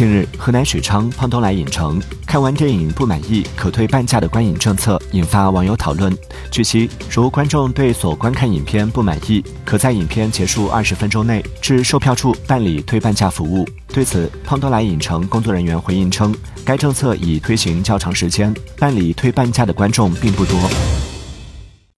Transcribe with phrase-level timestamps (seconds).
[0.00, 6.10] 近日河南许昌胖东来影城看完电影不满意可退半价的观影政策引发网友讨论
[6.50, 13.68] 据悉如观众对所观看影片不满意可在影片结束二十分钟内至售票处办理退半价服务。
[13.88, 20.99] 对此胖东来影城工作人员回应称该政策已推行较长时间办理退半价的观众并不多。